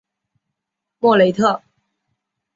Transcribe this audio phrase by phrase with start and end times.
[0.97, 1.61] 莫雷特。